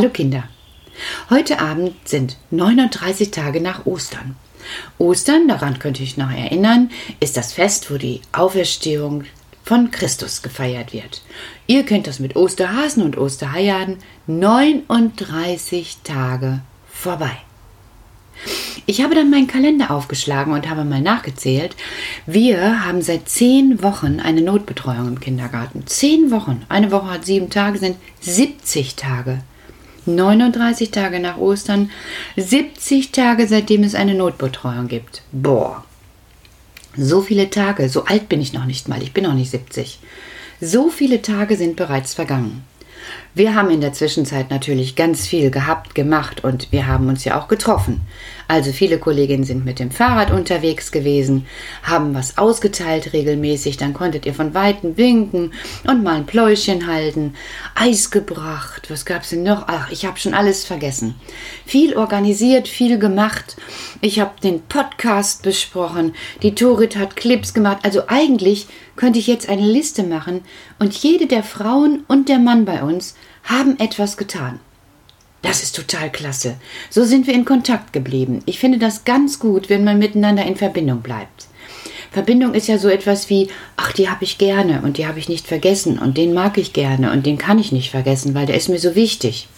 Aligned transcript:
Hallo 0.00 0.08
Kinder. 0.08 0.44
Heute 1.28 1.60
Abend 1.60 1.92
sind 2.08 2.38
39 2.50 3.32
Tage 3.32 3.60
nach 3.60 3.84
Ostern. 3.84 4.34
Ostern, 4.96 5.46
daran 5.46 5.78
könnte 5.78 6.02
ich 6.02 6.16
noch 6.16 6.30
erinnern, 6.30 6.90
ist 7.20 7.36
das 7.36 7.52
Fest, 7.52 7.90
wo 7.90 7.98
die 7.98 8.22
Auferstehung 8.32 9.24
von 9.62 9.90
Christus 9.90 10.40
gefeiert 10.40 10.94
wird. 10.94 11.20
Ihr 11.66 11.82
kennt 11.84 12.06
das 12.06 12.18
mit 12.18 12.34
Osterhasen 12.34 13.02
und 13.02 13.18
Osterhajaden. 13.18 13.98
39 14.26 15.98
Tage 16.02 16.60
vorbei. 16.90 17.36
Ich 18.86 19.02
habe 19.02 19.14
dann 19.14 19.28
meinen 19.28 19.48
Kalender 19.48 19.90
aufgeschlagen 19.90 20.54
und 20.54 20.70
habe 20.70 20.84
mal 20.84 21.02
nachgezählt. 21.02 21.76
Wir 22.24 22.86
haben 22.86 23.02
seit 23.02 23.28
zehn 23.28 23.82
Wochen 23.82 24.18
eine 24.18 24.40
Notbetreuung 24.40 25.08
im 25.08 25.20
Kindergarten. 25.20 25.86
Zehn 25.86 26.30
Wochen. 26.30 26.64
Eine 26.70 26.90
Woche 26.90 27.10
hat 27.10 27.26
sieben 27.26 27.50
Tage, 27.50 27.78
sind 27.78 27.98
70 28.20 28.96
Tage. 28.96 29.42
39 30.06 30.90
Tage 30.90 31.20
nach 31.20 31.38
Ostern, 31.38 31.90
70 32.36 33.12
Tage 33.12 33.46
seitdem 33.46 33.82
es 33.82 33.94
eine 33.94 34.14
Notbetreuung 34.14 34.88
gibt. 34.88 35.22
Boah. 35.32 35.84
So 36.96 37.22
viele 37.22 37.50
Tage, 37.50 37.88
so 37.88 38.04
alt 38.04 38.28
bin 38.28 38.40
ich 38.40 38.52
noch 38.52 38.64
nicht 38.64 38.88
mal, 38.88 39.02
ich 39.02 39.12
bin 39.12 39.24
noch 39.24 39.34
nicht 39.34 39.50
70. 39.50 40.00
So 40.60 40.90
viele 40.90 41.22
Tage 41.22 41.56
sind 41.56 41.76
bereits 41.76 42.14
vergangen. 42.14 42.64
Wir 43.34 43.54
haben 43.54 43.70
in 43.70 43.80
der 43.80 43.92
Zwischenzeit 43.92 44.50
natürlich 44.50 44.96
ganz 44.96 45.26
viel 45.26 45.50
gehabt, 45.50 45.94
gemacht 45.94 46.42
und 46.44 46.72
wir 46.72 46.86
haben 46.86 47.08
uns 47.08 47.24
ja 47.24 47.40
auch 47.40 47.48
getroffen. 47.48 48.00
Also 48.48 48.72
viele 48.72 48.98
Kolleginnen 48.98 49.44
sind 49.44 49.64
mit 49.64 49.78
dem 49.78 49.92
Fahrrad 49.92 50.32
unterwegs 50.32 50.90
gewesen, 50.90 51.46
haben 51.84 52.14
was 52.14 52.36
ausgeteilt 52.36 53.12
regelmäßig, 53.12 53.76
dann 53.76 53.94
konntet 53.94 54.26
ihr 54.26 54.34
von 54.34 54.54
Weitem 54.54 54.96
winken 54.96 55.52
und 55.86 56.02
mal 56.02 56.16
ein 56.16 56.26
Pläuschen 56.26 56.88
halten, 56.88 57.34
Eis 57.76 58.10
gebracht, 58.10 58.90
was 58.90 59.04
gab's 59.04 59.30
denn 59.30 59.44
noch? 59.44 59.64
Ach, 59.68 59.90
ich 59.92 60.04
habe 60.04 60.18
schon 60.18 60.34
alles 60.34 60.64
vergessen. 60.64 61.14
Viel 61.64 61.96
organisiert, 61.96 62.66
viel 62.66 62.98
gemacht. 62.98 63.56
Ich 64.00 64.18
habe 64.18 64.32
den 64.42 64.62
Podcast 64.62 65.42
besprochen, 65.42 66.14
die 66.42 66.56
Torit 66.56 66.96
hat 66.96 67.14
Clips 67.14 67.54
gemacht. 67.54 67.78
Also 67.82 68.02
eigentlich 68.08 68.66
könnte 69.00 69.18
ich 69.18 69.26
jetzt 69.26 69.48
eine 69.48 69.66
Liste 69.66 70.02
machen 70.02 70.42
und 70.78 70.92
jede 70.94 71.26
der 71.26 71.42
Frauen 71.42 72.04
und 72.06 72.28
der 72.28 72.38
Mann 72.38 72.66
bei 72.66 72.82
uns 72.82 73.14
haben 73.44 73.80
etwas 73.80 74.18
getan. 74.18 74.60
Das 75.40 75.62
ist 75.62 75.74
total 75.74 76.12
klasse. 76.12 76.56
So 76.90 77.04
sind 77.04 77.26
wir 77.26 77.32
in 77.32 77.46
Kontakt 77.46 77.94
geblieben. 77.94 78.42
Ich 78.44 78.58
finde 78.58 78.76
das 78.76 79.06
ganz 79.06 79.38
gut, 79.38 79.70
wenn 79.70 79.84
man 79.84 79.98
miteinander 79.98 80.44
in 80.44 80.54
Verbindung 80.54 81.00
bleibt. 81.00 81.46
Verbindung 82.12 82.52
ist 82.52 82.68
ja 82.68 82.76
so 82.76 82.88
etwas 82.88 83.30
wie, 83.30 83.48
ach, 83.78 83.92
die 83.92 84.10
habe 84.10 84.22
ich 84.22 84.36
gerne 84.36 84.82
und 84.82 84.98
die 84.98 85.06
habe 85.06 85.18
ich 85.18 85.30
nicht 85.30 85.46
vergessen 85.46 85.98
und 85.98 86.18
den 86.18 86.34
mag 86.34 86.58
ich 86.58 86.74
gerne 86.74 87.10
und 87.10 87.24
den 87.24 87.38
kann 87.38 87.58
ich 87.58 87.72
nicht 87.72 87.90
vergessen, 87.90 88.34
weil 88.34 88.44
der 88.44 88.56
ist 88.56 88.68
mir 88.68 88.80
so 88.80 88.94
wichtig. 88.94 89.48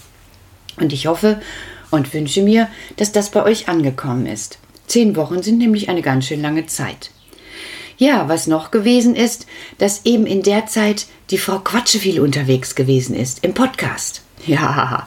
Und 0.76 0.92
ich 0.92 1.08
hoffe 1.08 1.40
und 1.90 2.14
wünsche 2.14 2.42
mir, 2.42 2.68
dass 2.96 3.10
das 3.10 3.32
bei 3.32 3.42
euch 3.42 3.68
angekommen 3.68 4.26
ist. 4.26 4.58
Zehn 4.86 5.16
Wochen 5.16 5.42
sind 5.42 5.58
nämlich 5.58 5.88
eine 5.88 6.02
ganz 6.02 6.26
schön 6.26 6.42
lange 6.42 6.66
Zeit. 6.66 7.10
Ja, 8.02 8.28
was 8.28 8.48
noch 8.48 8.72
gewesen 8.72 9.14
ist, 9.14 9.46
dass 9.78 10.04
eben 10.04 10.26
in 10.26 10.42
der 10.42 10.66
Zeit 10.66 11.06
die 11.30 11.38
Frau 11.38 11.60
Quatsche 11.60 12.00
viel 12.00 12.18
unterwegs 12.18 12.74
gewesen 12.74 13.14
ist 13.14 13.44
im 13.44 13.54
Podcast. 13.54 14.22
Ja, 14.44 15.06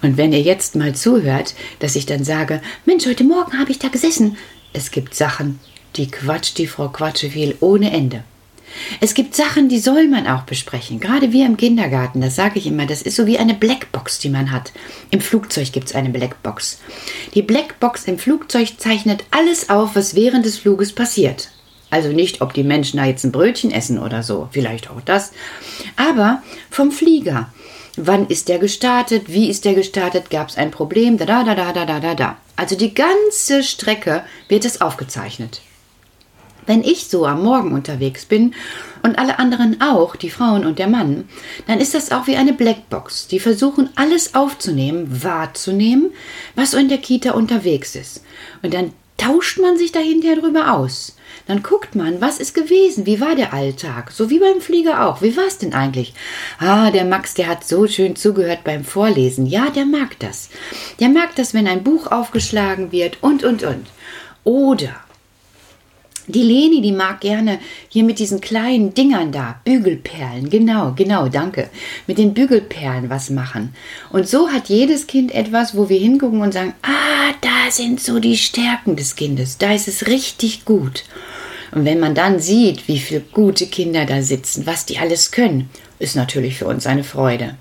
und 0.00 0.16
wenn 0.16 0.32
ihr 0.32 0.40
jetzt 0.40 0.74
mal 0.74 0.94
zuhört, 0.94 1.54
dass 1.80 1.96
ich 1.96 2.06
dann 2.06 2.24
sage, 2.24 2.62
Mensch, 2.86 3.04
heute 3.04 3.24
Morgen 3.24 3.58
habe 3.58 3.70
ich 3.70 3.78
da 3.78 3.88
gesessen. 3.88 4.38
Es 4.72 4.90
gibt 4.90 5.14
Sachen, 5.14 5.60
die 5.96 6.10
quatscht 6.10 6.56
die 6.56 6.66
Frau 6.66 6.88
Quatschewiel 6.88 7.56
ohne 7.60 7.90
Ende. 7.90 8.24
Es 9.02 9.12
gibt 9.12 9.34
Sachen, 9.34 9.68
die 9.68 9.78
soll 9.78 10.08
man 10.08 10.26
auch 10.26 10.44
besprechen. 10.44 10.98
Gerade 10.98 11.32
wir 11.32 11.44
im 11.44 11.58
Kindergarten, 11.58 12.22
das 12.22 12.36
sage 12.36 12.58
ich 12.58 12.66
immer, 12.66 12.86
das 12.86 13.02
ist 13.02 13.16
so 13.16 13.26
wie 13.26 13.38
eine 13.38 13.52
Blackbox, 13.52 14.18
die 14.18 14.30
man 14.30 14.50
hat. 14.50 14.72
Im 15.10 15.20
Flugzeug 15.20 15.72
gibt 15.72 15.88
es 15.88 15.94
eine 15.94 16.08
Blackbox. 16.08 16.80
Die 17.34 17.42
Blackbox 17.42 18.04
im 18.04 18.18
Flugzeug 18.18 18.80
zeichnet 18.80 19.24
alles 19.30 19.68
auf, 19.68 19.94
was 19.94 20.14
während 20.14 20.46
des 20.46 20.56
Fluges 20.56 20.94
passiert. 20.94 21.50
Also 21.90 22.10
nicht, 22.10 22.40
ob 22.40 22.54
die 22.54 22.62
Menschen 22.62 22.98
da 22.98 23.04
jetzt 23.04 23.24
ein 23.24 23.32
Brötchen 23.32 23.72
essen 23.72 23.98
oder 23.98 24.22
so, 24.22 24.48
vielleicht 24.52 24.90
auch 24.90 25.00
das, 25.04 25.32
aber 25.96 26.42
vom 26.70 26.92
Flieger. 26.92 27.52
Wann 27.96 28.28
ist 28.28 28.48
der 28.48 28.58
gestartet? 28.58 29.24
Wie 29.26 29.50
ist 29.50 29.64
der 29.64 29.74
gestartet? 29.74 30.30
Gab 30.30 30.48
es 30.48 30.56
ein 30.56 30.70
Problem? 30.70 31.18
Da, 31.18 31.26
da, 31.26 31.42
da, 31.42 31.54
da, 31.54 31.72
da, 31.72 31.84
da, 31.84 32.00
da, 32.00 32.14
da. 32.14 32.36
Also 32.54 32.76
die 32.76 32.94
ganze 32.94 33.62
Strecke 33.62 34.22
wird 34.48 34.64
es 34.64 34.80
aufgezeichnet. 34.80 35.60
Wenn 36.66 36.84
ich 36.84 37.08
so 37.08 37.26
am 37.26 37.42
Morgen 37.42 37.72
unterwegs 37.72 38.26
bin 38.26 38.54
und 39.02 39.18
alle 39.18 39.38
anderen 39.40 39.80
auch, 39.80 40.14
die 40.14 40.30
Frauen 40.30 40.64
und 40.64 40.78
der 40.78 40.86
Mann, 40.86 41.28
dann 41.66 41.80
ist 41.80 41.94
das 41.94 42.12
auch 42.12 42.28
wie 42.28 42.36
eine 42.36 42.52
Blackbox. 42.52 43.26
Die 43.26 43.40
versuchen 43.40 43.90
alles 43.96 44.34
aufzunehmen, 44.36 45.24
wahrzunehmen, 45.24 46.12
was 46.54 46.74
in 46.74 46.88
der 46.88 46.98
Kita 46.98 47.32
unterwegs 47.32 47.96
ist. 47.96 48.22
Und 48.62 48.72
dann 48.72 48.92
tauscht 49.16 49.58
man 49.58 49.76
sich 49.76 49.90
dahinter 49.90 50.36
drüber 50.36 50.74
aus. 50.74 51.16
Dann 51.50 51.64
guckt 51.64 51.96
man, 51.96 52.20
was 52.20 52.38
ist 52.38 52.54
gewesen, 52.54 53.06
wie 53.06 53.20
war 53.20 53.34
der 53.34 53.52
Alltag, 53.52 54.12
so 54.12 54.30
wie 54.30 54.38
beim 54.38 54.60
Flieger 54.60 55.04
auch. 55.04 55.20
Wie 55.20 55.36
war 55.36 55.48
es 55.48 55.58
denn 55.58 55.74
eigentlich? 55.74 56.14
Ah, 56.60 56.92
der 56.92 57.04
Max, 57.04 57.34
der 57.34 57.48
hat 57.48 57.66
so 57.66 57.88
schön 57.88 58.14
zugehört 58.14 58.62
beim 58.62 58.84
Vorlesen. 58.84 59.46
Ja, 59.46 59.68
der 59.68 59.84
mag 59.84 60.16
das. 60.20 60.48
Der 61.00 61.08
mag 61.08 61.34
das, 61.34 61.52
wenn 61.52 61.66
ein 61.66 61.82
Buch 61.82 62.06
aufgeschlagen 62.06 62.92
wird 62.92 63.18
und, 63.20 63.42
und, 63.42 63.64
und. 63.64 63.88
Oder 64.44 64.94
die 66.28 66.44
Leni, 66.44 66.82
die 66.82 66.92
mag 66.92 67.20
gerne 67.20 67.58
hier 67.88 68.04
mit 68.04 68.20
diesen 68.20 68.40
kleinen 68.40 68.94
Dingern 68.94 69.32
da, 69.32 69.60
Bügelperlen, 69.64 70.50
genau, 70.50 70.92
genau, 70.94 71.26
danke, 71.26 71.68
mit 72.06 72.18
den 72.18 72.32
Bügelperlen 72.32 73.10
was 73.10 73.28
machen. 73.28 73.74
Und 74.10 74.28
so 74.28 74.50
hat 74.50 74.68
jedes 74.68 75.08
Kind 75.08 75.34
etwas, 75.34 75.76
wo 75.76 75.88
wir 75.88 75.98
hingucken 75.98 76.42
und 76.42 76.54
sagen, 76.54 76.74
ah, 76.82 77.34
da 77.40 77.72
sind 77.72 78.00
so 78.00 78.20
die 78.20 78.36
Stärken 78.36 78.94
des 78.94 79.16
Kindes, 79.16 79.58
da 79.58 79.72
ist 79.72 79.88
es 79.88 80.06
richtig 80.06 80.64
gut. 80.64 81.02
Und 81.72 81.84
wenn 81.84 82.00
man 82.00 82.14
dann 82.14 82.40
sieht, 82.40 82.88
wie 82.88 82.98
viele 82.98 83.20
gute 83.20 83.66
Kinder 83.66 84.04
da 84.06 84.22
sitzen, 84.22 84.66
was 84.66 84.86
die 84.86 84.98
alles 84.98 85.30
können, 85.30 85.70
ist 85.98 86.16
natürlich 86.16 86.56
für 86.58 86.66
uns 86.66 86.86
eine 86.86 87.04
Freude. 87.04 87.56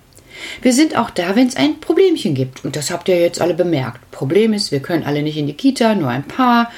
Wir 0.62 0.74
sind 0.74 0.98
auch 0.98 1.10
da, 1.10 1.36
wenn 1.36 1.48
es 1.48 1.56
ein 1.56 1.80
Problemchen 1.80 2.34
gibt. 2.34 2.64
Und 2.64 2.76
das 2.76 2.92
habt 2.92 3.10
ihr 3.10 3.20
jetzt 3.20 3.42
alle 3.42 3.54
bemerkt. 3.54 4.10
Problem 4.12 4.54
ist, 4.54 4.72
wir 4.72 4.80
können 4.80 5.04
alle 5.04 5.22
nicht 5.22 5.38
in 5.38 5.48
die 5.48 5.54
Kita, 5.54 5.96
nur 5.96 6.10
ein 6.10 6.28
paar. 6.28 6.72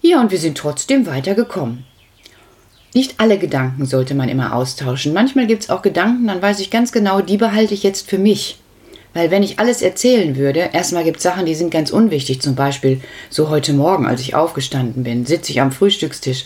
Ja, 0.00 0.20
und 0.20 0.30
wir 0.30 0.38
sind 0.38 0.56
trotzdem 0.56 1.06
weitergekommen. 1.06 1.84
Nicht 2.94 3.14
alle 3.18 3.38
Gedanken 3.38 3.86
sollte 3.86 4.14
man 4.14 4.28
immer 4.28 4.54
austauschen. 4.54 5.12
Manchmal 5.12 5.48
gibt 5.48 5.64
es 5.64 5.70
auch 5.70 5.82
Gedanken, 5.82 6.28
dann 6.28 6.40
weiß 6.40 6.60
ich 6.60 6.70
ganz 6.70 6.92
genau, 6.92 7.20
die 7.20 7.36
behalte 7.36 7.74
ich 7.74 7.82
jetzt 7.82 8.08
für 8.08 8.18
mich. 8.18 8.58
Weil 9.14 9.30
wenn 9.30 9.42
ich 9.42 9.58
alles 9.58 9.80
erzählen 9.80 10.36
würde, 10.36 10.70
erstmal 10.72 11.04
gibt 11.04 11.18
es 11.18 11.22
Sachen, 11.22 11.46
die 11.46 11.54
sind 11.54 11.70
ganz 11.70 11.90
unwichtig. 11.90 12.42
Zum 12.42 12.54
Beispiel 12.54 13.00
so 13.30 13.48
heute 13.48 13.72
Morgen, 13.72 14.06
als 14.06 14.20
ich 14.20 14.34
aufgestanden 14.34 15.04
bin, 15.04 15.24
sitze 15.24 15.52
ich 15.52 15.60
am 15.60 15.72
Frühstückstisch 15.72 16.44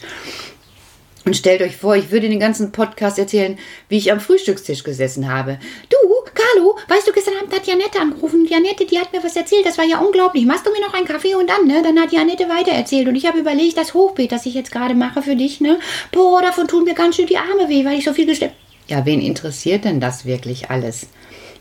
und 1.25 1.35
stellt 1.35 1.61
euch 1.61 1.77
vor, 1.77 1.95
ich 1.97 2.11
würde 2.11 2.29
den 2.29 2.41
ganzen 2.41 2.73
Podcast 2.73 3.19
erzählen, 3.19 3.59
wie 3.89 3.99
ich 3.99 4.13
am 4.13 4.21
Frühstückstisch 4.21 4.83
gesessen 4.83 5.31
habe. 5.31 5.59
Du, 5.91 5.97
Carlo, 6.35 6.77
weißt 6.89 7.07
du, 7.07 7.13
gestern 7.13 7.35
Abend 7.37 7.55
hat 7.55 7.67
Janette 7.67 8.01
angerufen. 8.01 8.47
Janette, 8.49 8.87
die 8.87 8.99
hat 8.99 9.13
mir 9.13 9.23
was 9.23 9.37
erzählt. 9.37 9.67
Das 9.67 9.77
war 9.77 9.85
ja 9.85 9.99
unglaublich. 9.99 10.47
Machst 10.47 10.67
du 10.67 10.71
mir 10.71 10.81
noch 10.81 10.95
einen 10.95 11.07
Kaffee 11.07 11.35
und 11.35 11.51
dann, 11.51 11.67
ne? 11.67 11.83
Dann 11.83 12.01
hat 12.01 12.13
Janette 12.13 12.49
weitererzählt. 12.49 13.09
Und 13.09 13.17
ich 13.17 13.27
habe 13.27 13.39
überlegt, 13.39 13.77
das 13.77 13.93
Hochbeet, 13.93 14.33
das 14.33 14.47
ich 14.47 14.55
jetzt 14.55 14.73
gerade 14.73 14.95
mache 14.95 15.21
für 15.21 15.37
dich, 15.37 15.61
ne? 15.61 15.79
Boah, 16.13 16.41
davon 16.41 16.69
tun 16.69 16.85
mir 16.85 16.95
ganz 16.95 17.17
schön 17.17 17.27
die 17.27 17.37
Arme 17.37 17.69
weh, 17.69 17.85
weil 17.85 17.99
ich 17.99 18.05
so 18.05 18.13
viel 18.13 18.27
gestimmt. 18.27 18.53
Ja, 18.87 19.05
wen 19.05 19.21
interessiert 19.21 19.85
denn 19.85 20.01
das 20.01 20.25
wirklich 20.25 20.71
alles? 20.71 21.09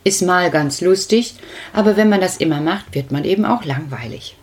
Ist 0.07 0.21
mal 0.21 0.49
ganz 0.51 0.79
lustig, 0.79 1.33
aber 1.73 1.97
wenn 1.97 2.07
man 2.07 2.21
das 2.21 2.37
immer 2.37 2.61
macht, 2.61 2.95
wird 2.95 3.11
man 3.11 3.25
eben 3.25 3.43
auch 3.43 3.65
langweilig. 3.65 4.37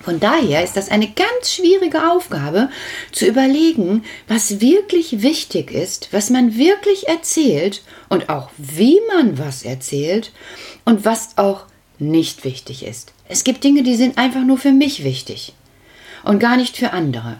Von 0.00 0.18
daher 0.18 0.64
ist 0.64 0.76
das 0.76 0.88
eine 0.88 1.06
ganz 1.06 1.54
schwierige 1.54 2.10
Aufgabe, 2.10 2.70
zu 3.12 3.24
überlegen, 3.24 4.02
was 4.26 4.60
wirklich 4.60 5.22
wichtig 5.22 5.70
ist, 5.70 6.08
was 6.10 6.28
man 6.28 6.56
wirklich 6.56 7.06
erzählt 7.06 7.84
und 8.08 8.30
auch 8.30 8.50
wie 8.56 8.98
man 9.14 9.38
was 9.38 9.62
erzählt 9.62 10.32
und 10.84 11.04
was 11.04 11.38
auch 11.38 11.66
nicht 12.00 12.42
wichtig 12.42 12.84
ist. 12.84 13.12
Es 13.28 13.44
gibt 13.44 13.62
Dinge, 13.62 13.84
die 13.84 13.94
sind 13.94 14.18
einfach 14.18 14.42
nur 14.42 14.58
für 14.58 14.72
mich 14.72 15.04
wichtig 15.04 15.52
und 16.24 16.40
gar 16.40 16.56
nicht 16.56 16.76
für 16.76 16.92
andere. 16.92 17.38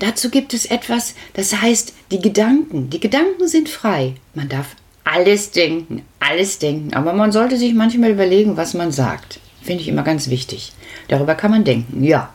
Dazu 0.00 0.30
gibt 0.30 0.52
es 0.52 0.66
etwas, 0.66 1.14
das 1.34 1.62
heißt 1.62 1.94
die 2.10 2.20
Gedanken. 2.20 2.90
Die 2.90 2.98
Gedanken 2.98 3.46
sind 3.46 3.68
frei. 3.68 4.14
Man 4.34 4.48
darf 4.48 4.74
alles 5.04 5.50
denken, 5.50 6.02
alles 6.20 6.58
denken, 6.58 6.94
aber 6.94 7.12
man 7.12 7.32
sollte 7.32 7.56
sich 7.56 7.74
manchmal 7.74 8.10
überlegen, 8.10 8.56
was 8.56 8.74
man 8.74 8.92
sagt. 8.92 9.40
Finde 9.62 9.82
ich 9.82 9.88
immer 9.88 10.02
ganz 10.02 10.28
wichtig. 10.28 10.72
Darüber 11.08 11.34
kann 11.34 11.50
man 11.50 11.64
denken, 11.64 12.02
ja. 12.02 12.32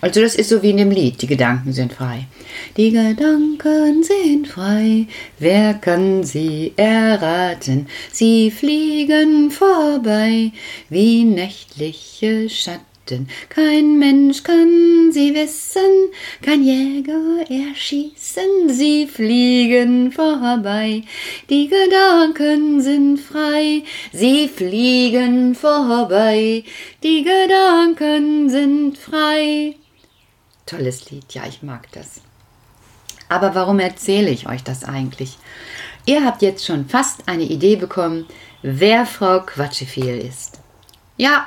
Also 0.00 0.22
das 0.22 0.34
ist 0.34 0.48
so 0.48 0.62
wie 0.62 0.70
in 0.70 0.78
dem 0.78 0.90
Lied, 0.90 1.20
die 1.20 1.26
Gedanken 1.26 1.72
sind 1.72 1.92
frei. 1.92 2.26
Die 2.76 2.90
Gedanken 2.90 4.02
sind 4.02 4.48
frei, 4.48 5.06
wer 5.38 5.74
kann 5.74 6.24
sie 6.24 6.72
erraten? 6.76 7.86
Sie 8.10 8.50
fliegen 8.50 9.50
vorbei 9.50 10.52
wie 10.88 11.24
nächtliche 11.24 12.48
Schatten. 12.48 12.89
Kein 13.48 13.98
Mensch 13.98 14.42
kann 14.44 15.10
sie 15.12 15.34
wissen, 15.34 16.12
kein 16.42 16.62
Jäger 16.62 17.44
erschießen, 17.48 18.68
sie 18.68 19.06
fliegen 19.06 20.12
vorbei. 20.12 21.02
Die 21.48 21.68
Gedanken 21.68 22.80
sind 22.80 23.18
frei, 23.18 23.82
sie 24.12 24.48
fliegen 24.48 25.54
vorbei. 25.54 26.62
Die 27.02 27.24
Gedanken 27.24 28.48
sind 28.48 28.96
frei. 28.96 29.74
Tolles 30.66 31.10
Lied, 31.10 31.32
ja, 31.34 31.42
ich 31.48 31.62
mag 31.62 31.90
das. 31.92 32.20
Aber 33.28 33.54
warum 33.54 33.80
erzähle 33.80 34.30
ich 34.30 34.48
euch 34.48 34.62
das 34.62 34.84
eigentlich? 34.84 35.36
Ihr 36.06 36.24
habt 36.24 36.42
jetzt 36.42 36.64
schon 36.64 36.88
fast 36.88 37.28
eine 37.28 37.44
Idee 37.44 37.76
bekommen, 37.76 38.26
wer 38.62 39.06
Frau 39.06 39.40
Quatschefiel 39.40 40.18
ist. 40.18 40.60
Ja, 41.16 41.46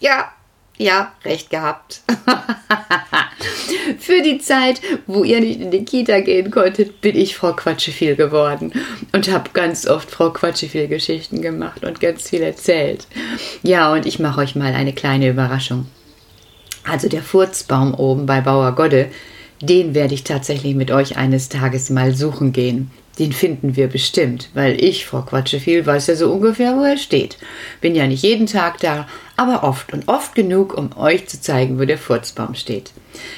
ja, 0.00 0.32
ja, 0.82 1.12
recht 1.24 1.50
gehabt. 1.50 2.02
Für 3.98 4.22
die 4.22 4.38
Zeit, 4.38 4.80
wo 5.06 5.24
ihr 5.24 5.40
nicht 5.40 5.60
in 5.60 5.70
die 5.70 5.84
Kita 5.84 6.20
gehen 6.20 6.50
konntet, 6.50 7.00
bin 7.00 7.16
ich 7.16 7.36
Frau 7.36 7.52
Quatscheviel 7.52 8.16
geworden 8.16 8.72
und 9.12 9.30
habe 9.30 9.50
ganz 9.52 9.86
oft 9.86 10.10
Frau 10.10 10.30
Quatscheviel 10.30 10.88
Geschichten 10.88 11.40
gemacht 11.40 11.84
und 11.84 12.00
ganz 12.00 12.28
viel 12.28 12.42
erzählt. 12.42 13.06
Ja, 13.62 13.92
und 13.92 14.06
ich 14.06 14.18
mache 14.18 14.40
euch 14.40 14.54
mal 14.54 14.74
eine 14.74 14.92
kleine 14.92 15.28
Überraschung. 15.28 15.86
Also 16.84 17.08
der 17.08 17.22
Furzbaum 17.22 17.94
oben 17.94 18.26
bei 18.26 18.40
Bauer 18.40 18.72
Godde, 18.74 19.08
den 19.60 19.94
werde 19.94 20.14
ich 20.14 20.24
tatsächlich 20.24 20.74
mit 20.74 20.90
euch 20.90 21.16
eines 21.16 21.48
Tages 21.48 21.90
mal 21.90 22.14
suchen 22.14 22.52
gehen. 22.52 22.90
Den 23.18 23.32
finden 23.32 23.76
wir 23.76 23.88
bestimmt, 23.88 24.48
weil 24.54 24.82
ich, 24.82 25.04
Frau 25.04 25.20
Quatscheviel, 25.20 25.84
weiß 25.84 26.06
ja 26.06 26.16
so 26.16 26.32
ungefähr, 26.32 26.76
wo 26.76 26.82
er 26.82 26.96
steht. 26.96 27.36
Bin 27.82 27.94
ja 27.94 28.06
nicht 28.06 28.22
jeden 28.22 28.46
Tag 28.46 28.80
da, 28.80 29.06
aber 29.36 29.64
oft 29.64 29.92
und 29.92 30.08
oft 30.08 30.34
genug, 30.34 30.76
um 30.76 30.96
euch 30.96 31.28
zu 31.28 31.40
zeigen, 31.40 31.78
wo 31.78 31.84
der 31.84 31.98
Furzbaum 31.98 32.54
steht. 32.54 32.92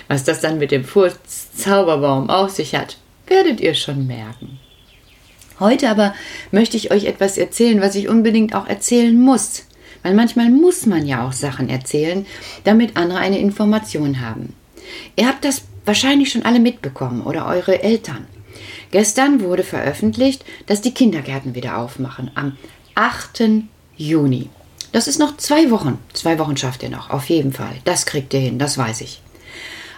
Was 0.07 0.23
das 0.23 0.41
dann 0.41 0.59
mit 0.59 0.71
dem 0.71 0.85
Furz-Zauberbaum 0.85 2.31
auf 2.31 2.51
sich 2.51 2.75
hat, 2.77 2.99
werdet 3.27 3.61
ihr 3.61 3.75
schon 3.75 4.07
merken. 4.07 4.61
Heute 5.59 5.89
aber 5.89 6.15
möchte 6.53 6.77
ich 6.77 6.93
euch 6.93 7.05
etwas 7.05 7.39
erzählen, 7.39 7.81
was 7.81 7.95
ich 7.95 8.09
unbedingt 8.09 8.55
auch 8.55 8.67
erzählen 8.67 9.19
muss. 9.19 9.65
Weil 10.03 10.15
manchmal 10.15 10.51
muss 10.51 10.87
man 10.87 11.07
ja 11.07 11.27
auch 11.27 11.33
Sachen 11.33 11.69
erzählen, 11.69 12.27
damit 12.65 12.97
andere 12.97 13.19
eine 13.19 13.39
Information 13.39 14.21
haben. 14.21 14.55
Ihr 15.17 15.27
habt 15.27 15.45
das 15.45 15.63
wahrscheinlich 15.85 16.31
schon 16.31 16.45
alle 16.45 16.61
mitbekommen 16.61 17.23
oder 17.23 17.47
eure 17.47 17.83
Eltern. 17.83 18.27
Gestern 18.95 19.41
wurde 19.41 19.65
veröffentlicht, 19.65 20.45
dass 20.67 20.81
die 20.81 20.95
Kindergärten 20.95 21.57
wieder 21.57 21.79
aufmachen. 21.79 22.31
Am 22.37 22.57
8. 22.95 23.43
Juni. 23.97 24.51
Das 24.93 25.09
ist 25.09 25.19
noch 25.19 25.37
zwei 25.37 25.73
Wochen. 25.73 25.99
Zwei 26.13 26.39
Wochen 26.39 26.57
schafft 26.57 26.85
ihr 26.85 26.91
noch, 26.91 27.11
auf 27.11 27.29
jeden 27.29 27.53
Fall. 27.53 27.75
Das 27.85 28.07
kriegt 28.07 28.33
ihr 28.35 28.39
hin, 28.39 28.61
das 28.61 28.79
weiß 28.79 29.01
ich. 29.01 29.21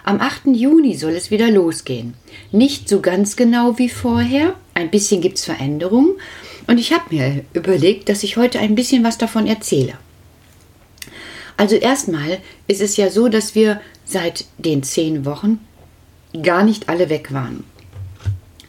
Am 0.03 0.19
8. 0.19 0.47
Juni 0.47 0.95
soll 0.95 1.11
es 1.11 1.29
wieder 1.29 1.51
losgehen. 1.51 2.15
Nicht 2.51 2.89
so 2.89 2.99
ganz 2.99 3.35
genau 3.35 3.77
wie 3.77 3.89
vorher. 3.89 4.55
Ein 4.73 4.89
bisschen 4.89 5.21
gibt 5.21 5.37
es 5.37 5.45
Veränderungen. 5.45 6.15
Und 6.65 6.79
ich 6.79 6.91
habe 6.91 7.13
mir 7.13 7.45
überlegt, 7.53 8.09
dass 8.09 8.23
ich 8.23 8.35
heute 8.35 8.57
ein 8.57 8.73
bisschen 8.73 9.03
was 9.03 9.19
davon 9.19 9.45
erzähle. 9.45 9.93
Also 11.55 11.75
erstmal 11.75 12.39
ist 12.65 12.81
es 12.81 12.97
ja 12.97 13.11
so, 13.11 13.27
dass 13.27 13.53
wir 13.53 13.79
seit 14.05 14.45
den 14.57 14.81
zehn 14.81 15.23
Wochen 15.23 15.59
gar 16.41 16.63
nicht 16.63 16.89
alle 16.89 17.09
weg 17.09 17.31
waren. 17.31 17.63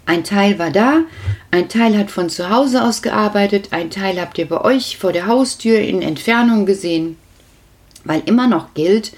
Ein 0.08 0.24
Teil 0.24 0.58
war 0.58 0.70
da, 0.70 1.02
ein 1.50 1.68
Teil 1.68 1.98
hat 1.98 2.10
von 2.10 2.30
zu 2.30 2.48
Hause 2.48 2.82
aus 2.82 3.02
gearbeitet, 3.02 3.68
ein 3.72 3.90
Teil 3.90 4.18
habt 4.18 4.38
ihr 4.38 4.48
bei 4.48 4.58
euch 4.62 4.96
vor 4.96 5.12
der 5.12 5.26
Haustür 5.26 5.80
in 5.80 6.00
Entfernung 6.00 6.64
gesehen, 6.64 7.18
weil 8.04 8.22
immer 8.24 8.46
noch 8.46 8.72
gilt, 8.72 9.12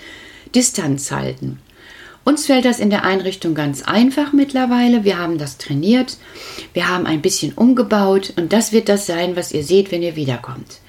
Distanz 0.53 1.13
halten. 1.13 1.61
Uns 2.25 2.47
fällt 2.47 2.65
das 2.65 2.81
in 2.81 2.91
der 2.91 3.05
Einrichtung 3.05 3.55
ganz 3.55 3.83
einfach 3.83 4.33
mittlerweile. 4.33 5.05
Wir 5.05 5.17
haben 5.17 5.39
das 5.39 5.59
trainiert, 5.59 6.19
wir 6.73 6.89
haben 6.89 7.07
ein 7.07 7.23
bisschen 7.23 7.53
umgebaut 7.53 8.33
und 8.37 8.53
das 8.53 8.73
wird 8.73 8.89
das 8.89 9.07
sein, 9.07 9.37
was 9.37 9.53
ihr 9.53 9.63
seht, 9.63 9.93
wenn 9.93 10.03
ihr 10.03 10.17
wiederkommt. 10.17 10.81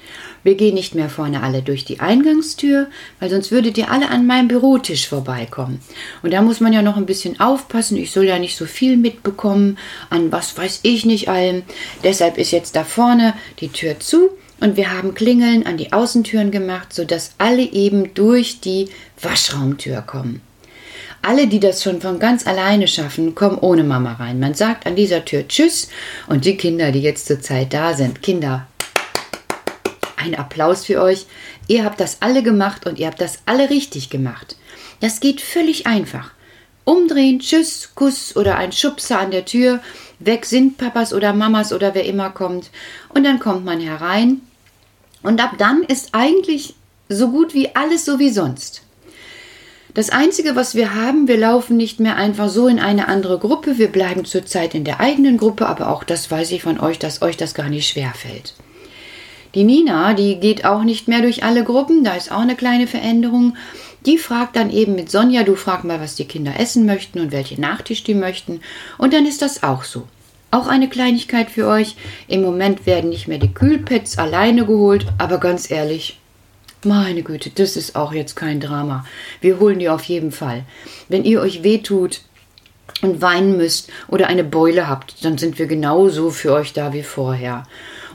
Wir 0.44 0.56
gehen 0.56 0.74
nicht 0.74 0.96
mehr 0.96 1.10
vorne 1.10 1.44
alle 1.44 1.62
durch 1.62 1.86
die 1.86 2.00
Eingangstür, 2.00 2.88
weil 3.20 3.30
sonst 3.30 3.52
würdet 3.52 3.78
ihr 3.78 3.92
alle 3.92 4.10
an 4.10 4.26
meinem 4.26 4.48
Bürotisch 4.48 5.08
vorbeikommen. 5.08 5.82
Und 6.24 6.34
da 6.34 6.42
muss 6.42 6.60
man 6.60 6.74
ja 6.74 6.82
noch 6.82 6.98
ein 6.98 7.06
bisschen 7.06 7.40
aufpassen. 7.40 7.98
Ich 7.98 8.12
soll 8.12 8.26
ja 8.26 8.40
nicht 8.40 8.58
so 8.58 8.66
viel 8.66 8.98
mitbekommen 8.98 9.78
an 10.10 10.32
was 10.32 10.58
weiß 10.58 10.80
ich 10.84 11.06
nicht 11.06 11.30
allem. 11.30 11.64
Deshalb 12.04 12.38
ist 12.38 12.52
jetzt 12.52 12.76
da 12.76 12.84
vorne 12.84 13.34
die 13.60 13.70
Tür 13.70 14.00
zu 14.00 14.30
und 14.60 14.78
wir 14.78 14.92
haben 14.92 15.14
Klingeln 15.14 15.66
an 15.66 15.78
die 15.78 15.92
Außentüren 15.92 16.52
gemacht, 16.52 16.94
sodass 16.94 17.32
alle 17.38 17.64
eben 17.64 18.14
durch 18.14 18.62
die 18.62 18.90
Waschraumtür 19.20 20.02
kommen. 20.02 20.42
Alle, 21.24 21.48
die 21.48 21.60
das 21.60 21.84
schon 21.84 22.02
von 22.02 22.18
ganz 22.18 22.48
alleine 22.48 22.88
schaffen, 22.88 23.36
kommen 23.36 23.60
ohne 23.60 23.84
Mama 23.84 24.14
rein. 24.14 24.40
Man 24.40 24.56
sagt 24.56 24.88
an 24.88 24.96
dieser 24.96 25.24
Tür 25.24 25.48
Tschüss 25.48 25.90
und 26.28 26.46
die 26.46 26.58
Kinder, 26.58 26.92
die 26.92 27.02
jetzt 27.02 27.28
zur 27.28 27.40
Zeit 27.42 27.74
da 27.74 27.94
sind, 27.94 28.24
Kinder, 28.24 28.68
ein 30.22 30.36
Applaus 30.36 30.86
für 30.86 31.02
euch. 31.02 31.26
Ihr 31.68 31.84
habt 31.84 32.00
das 32.00 32.18
alle 32.22 32.44
gemacht 32.44 32.86
und 32.86 33.00
ihr 33.00 33.08
habt 33.08 33.22
das 33.22 33.40
alle 33.46 33.70
richtig 33.70 34.10
gemacht. 34.10 34.56
Das 35.00 35.20
geht 35.20 35.42
völlig 35.42 35.88
einfach. 35.88 36.32
Umdrehen, 36.84 37.40
Tschüss, 37.40 37.92
Kuss 37.96 38.36
oder 38.36 38.58
ein 38.58 38.72
Schubser 38.72 39.20
an 39.20 39.32
der 39.32 39.46
Tür. 39.46 39.80
Weg 40.20 40.46
sind 40.46 40.78
Papas 40.78 41.14
oder 41.14 41.34
Mamas 41.34 41.74
oder 41.74 41.94
wer 41.94 42.06
immer 42.06 42.30
kommt. 42.30 42.70
Und 43.10 43.24
dann 43.24 43.40
kommt 43.40 43.66
man 43.66 43.80
herein. 43.80 44.42
Und 45.24 45.42
ab 45.42 45.56
dann 45.58 45.84
ist 45.84 46.10
eigentlich 46.14 46.76
so 47.10 47.30
gut 47.30 47.54
wie 47.54 47.76
alles 47.76 48.06
so 48.06 48.20
wie 48.20 48.30
sonst. 48.30 48.84
Das 49.94 50.10
Einzige, 50.10 50.56
was 50.56 50.74
wir 50.74 50.96
haben, 50.96 51.28
wir 51.28 51.38
laufen 51.38 51.76
nicht 51.76 52.00
mehr 52.00 52.16
einfach 52.16 52.48
so 52.48 52.68
in 52.68 52.80
eine 52.80 53.10
andere 53.10 53.40
Gruppe. 53.40 53.78
Wir 53.78 53.92
bleiben 53.92 54.24
zurzeit 54.24 54.74
in 54.74 54.86
der 54.86 55.02
eigenen 55.02 55.38
Gruppe, 55.38 55.68
aber 55.68 55.90
auch 55.90 56.06
das 56.06 56.32
weiß 56.32 56.52
ich 56.52 56.64
von 56.64 56.80
euch, 56.80 56.98
dass 56.98 57.22
euch 57.22 57.36
das 57.36 57.54
gar 57.54 57.68
nicht 57.68 57.90
schwer 57.90 58.14
fällt. 58.16 58.54
Die 59.54 59.64
Nina, 59.64 60.14
die 60.14 60.40
geht 60.40 60.64
auch 60.64 60.84
nicht 60.84 61.08
mehr 61.08 61.22
durch 61.22 61.44
alle 61.44 61.64
Gruppen, 61.64 62.04
da 62.04 62.14
ist 62.14 62.32
auch 62.32 62.40
eine 62.40 62.56
kleine 62.56 62.88
Veränderung. 62.88 63.58
Die 64.06 64.18
fragt 64.18 64.56
dann 64.56 64.72
eben 64.72 64.96
mit 64.96 65.12
Sonja, 65.12 65.44
du 65.44 65.56
frag 65.56 65.84
mal, 65.84 66.00
was 66.00 66.16
die 66.16 66.26
Kinder 66.26 66.60
essen 66.60 66.86
möchten 66.86 67.20
und 67.20 67.32
welche 67.32 67.60
Nachtisch 67.60 68.04
die 68.04 68.16
möchten. 68.16 68.62
Und 68.98 69.14
dann 69.14 69.26
ist 69.26 69.42
das 69.42 69.64
auch 69.64 69.84
so. 69.84 70.08
Auch 70.52 70.68
eine 70.68 70.90
Kleinigkeit 70.90 71.50
für 71.50 71.68
euch. 71.68 71.96
Im 72.28 72.42
Moment 72.42 72.86
werden 72.86 73.10
nicht 73.10 73.28
mehr 73.28 73.38
die 73.38 73.54
Kühlpads 73.54 74.18
alleine 74.18 74.66
geholt, 74.66 75.06
aber 75.18 75.38
ganz 75.38 75.70
ehrlich, 75.70 76.20
meine 76.84 77.22
Güte, 77.22 77.52
das 77.52 77.78
ist 77.78 77.96
auch 77.96 78.12
jetzt 78.12 78.36
kein 78.36 78.60
Drama. 78.60 79.06
Wir 79.40 79.60
holen 79.60 79.80
die 79.80 79.90
auf 79.90 80.04
jeden 80.06 80.32
Fall. 80.32 80.64
Wenn 81.10 81.24
ihr 81.24 81.42
euch 81.42 81.62
wehtut 81.62 82.22
und 83.02 83.22
weinen 83.22 83.56
müsst 83.56 83.90
oder 84.08 84.28
eine 84.28 84.44
Beule 84.44 84.88
habt, 84.88 85.24
dann 85.24 85.38
sind 85.38 85.60
wir 85.60 85.68
genauso 85.68 86.32
für 86.32 86.54
euch 86.54 86.74
da 86.74 86.92
wie 86.92 87.04
vorher. 87.04 87.64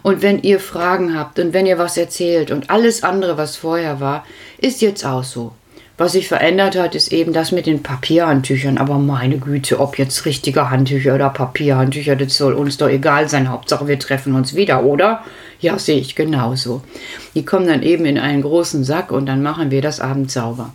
Und 0.07 0.23
wenn 0.23 0.41
ihr 0.45 0.61
Fragen 0.61 1.19
habt 1.19 1.41
und 1.41 1.53
wenn 1.53 1.67
ihr 1.67 1.79
was 1.79 1.97
erzählt 1.97 2.53
und 2.53 2.71
alles 2.71 3.03
andere, 3.03 3.37
was 3.39 3.57
vorher 3.57 3.99
war, 3.99 4.25
ist 4.57 4.81
jetzt 4.81 5.05
auch 5.05 5.25
so. 5.25 5.51
Was 5.99 6.13
sich 6.13 6.29
verändert 6.29 6.77
hat, 6.77 6.95
ist 6.95 7.13
eben 7.13 7.33
das 7.33 7.51
mit 7.51 7.67
den 7.67 7.83
Papierhandtüchern. 7.83 8.79
Aber 8.79 9.01
meine 9.01 9.39
Güte, 9.39 9.81
ob 9.81 9.99
jetzt 9.99 10.25
richtige 10.25 10.71
Handtücher 10.71 11.17
oder 11.17 11.31
Papierhandtücher, 11.31 12.15
das 12.15 12.37
soll 12.37 12.53
uns 12.53 12.77
doch 12.77 12.89
egal 12.89 13.29
sein. 13.29 13.51
Hauptsache, 13.51 13.89
wir 13.89 13.99
treffen 13.99 14.37
uns 14.37 14.55
wieder, 14.55 14.85
oder? 14.85 15.25
Ja, 15.59 15.77
sehe 15.77 15.99
ich 15.99 16.15
genauso. 16.15 16.83
Die 17.35 17.45
kommen 17.45 17.67
dann 17.67 17.83
eben 17.83 18.07
in 18.07 18.21
einen 18.21 18.43
großen 18.43 18.85
Sack 18.85 19.11
und 19.11 19.27
dann 19.27 19.43
machen 19.43 19.73
wir 19.73 19.83
das 19.83 19.99
Abend 19.99 20.31
sauber. 20.31 20.73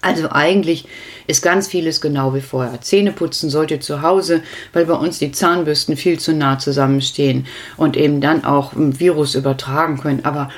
Also 0.00 0.30
eigentlich 0.32 0.88
ist 1.26 1.42
ganz 1.42 1.68
vieles 1.68 2.00
genau 2.00 2.34
wie 2.34 2.40
vorher. 2.40 2.80
Zähneputzen 2.80 3.50
sollte 3.50 3.80
zu 3.80 4.02
Hause, 4.02 4.42
weil 4.72 4.86
bei 4.86 4.94
uns 4.94 5.18
die 5.18 5.32
Zahnbürsten 5.32 5.96
viel 5.96 6.18
zu 6.18 6.32
nah 6.32 6.58
zusammenstehen 6.58 7.46
und 7.76 7.96
eben 7.96 8.20
dann 8.20 8.44
auch 8.44 8.72
ein 8.72 8.98
Virus 9.00 9.34
übertragen 9.34 9.98
können. 9.98 10.24
Aber 10.24 10.50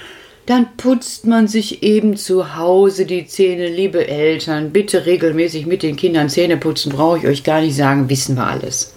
dann 0.46 0.76
putzt 0.76 1.26
man 1.26 1.46
sich 1.46 1.82
eben 1.82 2.16
zu 2.16 2.56
Hause 2.56 3.04
die 3.04 3.26
Zähne, 3.26 3.68
liebe 3.68 4.08
Eltern. 4.08 4.70
Bitte 4.70 5.04
regelmäßig 5.04 5.66
mit 5.66 5.82
den 5.82 5.96
Kindern 5.96 6.30
Zähne 6.30 6.56
putzen, 6.56 6.90
brauche 6.90 7.18
ich 7.18 7.26
euch 7.26 7.44
gar 7.44 7.60
nicht 7.60 7.76
sagen, 7.76 8.08
wissen 8.08 8.36
wir 8.36 8.46
alles. 8.46 8.94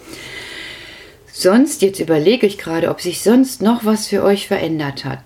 Sonst, 1.33 1.81
jetzt 1.81 1.99
überlege 1.99 2.47
ich 2.47 2.57
gerade, 2.57 2.89
ob 2.89 3.01
sich 3.01 3.21
sonst 3.21 3.61
noch 3.61 3.83
was 3.83 4.07
für 4.07 4.23
euch 4.23 4.47
verändert 4.47 5.03
hat. 5.03 5.19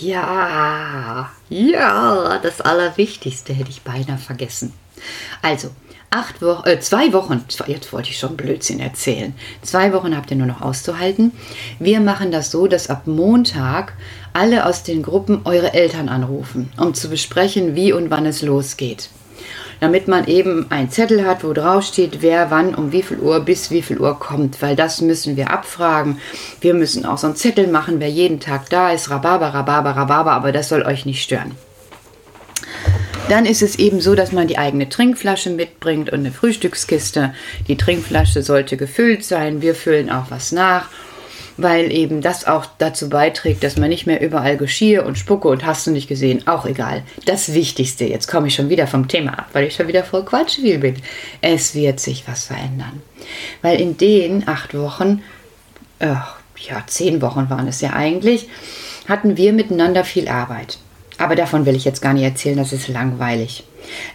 Ja, 0.00 1.30
ja, 1.48 2.38
das 2.42 2.60
Allerwichtigste 2.60 3.52
hätte 3.52 3.70
ich 3.70 3.82
beinahe 3.82 4.18
vergessen. 4.18 4.72
Also, 5.42 5.70
acht 6.10 6.40
Wochen, 6.42 6.68
äh, 6.68 6.80
zwei 6.80 7.12
Wochen, 7.12 7.44
jetzt 7.66 7.92
wollte 7.92 8.10
ich 8.10 8.18
schon 8.18 8.36
Blödsinn 8.36 8.80
erzählen. 8.80 9.34
Zwei 9.62 9.92
Wochen 9.92 10.16
habt 10.16 10.30
ihr 10.30 10.36
nur 10.36 10.46
noch 10.46 10.62
auszuhalten. 10.62 11.32
Wir 11.78 12.00
machen 12.00 12.30
das 12.30 12.50
so, 12.50 12.66
dass 12.66 12.90
ab 12.90 13.06
Montag 13.06 13.94
alle 14.32 14.66
aus 14.66 14.82
den 14.82 15.02
Gruppen 15.02 15.42
eure 15.44 15.74
Eltern 15.74 16.08
anrufen, 16.08 16.72
um 16.76 16.94
zu 16.94 17.08
besprechen, 17.08 17.74
wie 17.74 17.92
und 17.92 18.10
wann 18.10 18.26
es 18.26 18.42
losgeht 18.42 19.10
damit 19.80 20.08
man 20.08 20.26
eben 20.26 20.70
einen 20.70 20.90
Zettel 20.90 21.24
hat, 21.26 21.44
wo 21.44 21.52
drauf 21.52 21.84
steht, 21.84 22.22
wer 22.22 22.50
wann 22.50 22.74
um 22.74 22.92
wie 22.92 23.02
viel 23.02 23.18
Uhr 23.18 23.40
bis 23.40 23.70
wie 23.70 23.82
viel 23.82 23.98
Uhr 23.98 24.18
kommt, 24.18 24.60
weil 24.60 24.76
das 24.76 25.00
müssen 25.00 25.36
wir 25.36 25.50
abfragen. 25.50 26.18
Wir 26.60 26.74
müssen 26.74 27.06
auch 27.06 27.18
so 27.18 27.28
einen 27.28 27.36
Zettel 27.36 27.68
machen, 27.68 28.00
wer 28.00 28.10
jeden 28.10 28.40
Tag 28.40 28.68
da 28.70 28.90
ist, 28.90 29.10
Rhabarber, 29.10 29.54
Rhabarber, 29.54 29.90
Rhabarber, 29.90 30.32
aber 30.32 30.52
das 30.52 30.68
soll 30.68 30.82
euch 30.82 31.06
nicht 31.06 31.22
stören. 31.22 31.54
Dann 33.28 33.44
ist 33.44 33.62
es 33.62 33.78
eben 33.78 34.00
so, 34.00 34.14
dass 34.14 34.32
man 34.32 34.48
die 34.48 34.58
eigene 34.58 34.88
Trinkflasche 34.88 35.50
mitbringt 35.50 36.10
und 36.10 36.20
eine 36.20 36.32
Frühstückskiste. 36.32 37.34
Die 37.68 37.76
Trinkflasche 37.76 38.42
sollte 38.42 38.76
gefüllt 38.76 39.24
sein. 39.24 39.60
Wir 39.60 39.74
füllen 39.74 40.10
auch 40.10 40.30
was 40.30 40.52
nach 40.52 40.88
weil 41.58 41.92
eben 41.92 42.22
das 42.22 42.46
auch 42.46 42.66
dazu 42.78 43.10
beiträgt, 43.10 43.64
dass 43.64 43.76
man 43.76 43.90
nicht 43.90 44.06
mehr 44.06 44.22
überall 44.22 44.56
Geschirr 44.56 45.04
und 45.04 45.18
Spucke 45.18 45.48
und 45.48 45.66
hast 45.66 45.86
du 45.86 45.90
nicht 45.90 46.08
gesehen, 46.08 46.46
auch 46.46 46.64
egal. 46.64 47.02
Das 47.26 47.52
Wichtigste, 47.52 48.04
jetzt 48.04 48.28
komme 48.28 48.46
ich 48.46 48.54
schon 48.54 48.68
wieder 48.68 48.86
vom 48.86 49.08
Thema 49.08 49.40
ab, 49.40 49.48
weil 49.52 49.66
ich 49.66 49.74
schon 49.74 49.88
wieder 49.88 50.04
voll 50.04 50.24
Quatsch 50.24 50.62
bin. 50.62 50.96
Es 51.40 51.74
wird 51.74 51.98
sich 51.98 52.26
was 52.28 52.44
verändern. 52.44 53.02
Weil 53.60 53.80
in 53.80 53.96
den 53.96 54.46
acht 54.46 54.72
Wochen, 54.78 55.22
äh, 55.98 56.06
ja, 56.06 56.84
zehn 56.86 57.20
Wochen 57.20 57.50
waren 57.50 57.66
es 57.66 57.80
ja 57.80 57.92
eigentlich, 57.92 58.48
hatten 59.08 59.36
wir 59.36 59.52
miteinander 59.52 60.04
viel 60.04 60.28
Arbeit. 60.28 60.78
Aber 61.18 61.34
davon 61.34 61.66
will 61.66 61.74
ich 61.74 61.84
jetzt 61.84 62.00
gar 62.00 62.14
nicht 62.14 62.22
erzählen, 62.22 62.56
das 62.56 62.72
ist 62.72 62.88
langweilig. 62.88 63.64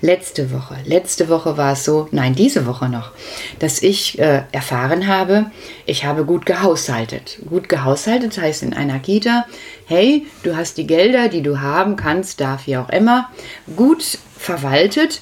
Letzte 0.02 0.52
Woche, 0.52 0.78
letzte 0.86 1.30
Woche 1.30 1.58
war 1.58 1.74
es 1.74 1.84
so, 1.84 2.08
nein, 2.12 2.36
diese 2.36 2.66
Woche 2.66 2.88
noch, 2.90 3.12
dass 3.60 3.82
ich 3.82 4.20
äh, 4.20 4.44
erfahren 4.52 5.08
habe, 5.08 5.48
ich 5.86 6.06
habe 6.06 6.26
gut 6.26 6.46
gehaushaltet. 6.46 7.40
Gut 7.50 7.70
gehaushaltet 7.70 8.38
heißt 8.38 8.64
in 8.64 8.74
einer 8.74 9.00
Kita, 9.00 9.46
hey, 9.86 10.26
du 10.44 10.56
hast 10.56 10.78
die 10.78 10.88
Gelder, 10.88 11.28
die 11.28 11.42
du 11.42 11.60
haben 11.60 11.96
kannst, 11.96 12.40
darf 12.40 12.68
wie 12.68 12.78
auch 12.78 12.90
immer, 12.90 13.30
gut 13.76 14.18
verwaltet 14.38 15.22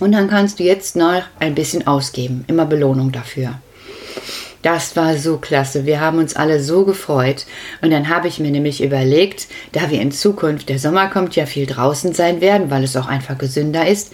und 0.00 0.12
dann 0.12 0.28
kannst 0.28 0.58
du 0.58 0.64
jetzt 0.64 0.96
noch 0.96 1.22
ein 1.38 1.54
bisschen 1.54 1.86
ausgeben. 1.86 2.44
Immer 2.48 2.66
Belohnung 2.66 3.12
dafür. 3.12 3.54
Das 4.62 4.94
war 4.94 5.16
so 5.16 5.38
klasse. 5.38 5.86
Wir 5.86 6.00
haben 6.00 6.18
uns 6.18 6.36
alle 6.36 6.62
so 6.62 6.84
gefreut. 6.84 7.46
Und 7.80 7.90
dann 7.90 8.08
habe 8.08 8.28
ich 8.28 8.38
mir 8.38 8.50
nämlich 8.50 8.82
überlegt, 8.82 9.48
da 9.72 9.90
wir 9.90 10.00
in 10.00 10.12
Zukunft, 10.12 10.68
der 10.68 10.78
Sommer 10.78 11.08
kommt, 11.08 11.34
ja 11.34 11.46
viel 11.46 11.66
draußen 11.66 12.14
sein 12.14 12.40
werden, 12.40 12.70
weil 12.70 12.84
es 12.84 12.96
auch 12.96 13.08
einfach 13.08 13.36
gesünder 13.38 13.86
ist, 13.86 14.12